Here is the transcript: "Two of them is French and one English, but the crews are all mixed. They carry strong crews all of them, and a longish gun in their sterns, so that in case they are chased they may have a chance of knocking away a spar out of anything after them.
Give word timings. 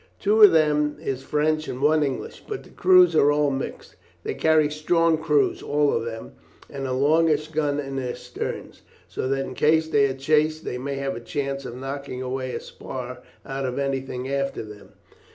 "Two 0.19 0.41
of 0.41 0.51
them 0.51 0.97
is 0.99 1.21
French 1.21 1.67
and 1.67 1.79
one 1.79 2.01
English, 2.01 2.43
but 2.47 2.63
the 2.63 2.71
crews 2.71 3.15
are 3.15 3.31
all 3.31 3.51
mixed. 3.51 3.95
They 4.23 4.33
carry 4.33 4.67
strong 4.71 5.19
crews 5.19 5.61
all 5.61 5.93
of 5.93 6.05
them, 6.05 6.31
and 6.71 6.87
a 6.87 6.91
longish 6.91 7.49
gun 7.49 7.79
in 7.79 7.97
their 7.97 8.15
sterns, 8.15 8.81
so 9.07 9.27
that 9.27 9.45
in 9.45 9.53
case 9.53 9.89
they 9.89 10.05
are 10.07 10.15
chased 10.15 10.65
they 10.65 10.79
may 10.79 10.95
have 10.95 11.15
a 11.15 11.19
chance 11.19 11.65
of 11.65 11.75
knocking 11.77 12.19
away 12.23 12.55
a 12.55 12.59
spar 12.59 13.21
out 13.45 13.67
of 13.67 13.77
anything 13.77 14.27
after 14.27 14.63
them. 14.63 14.93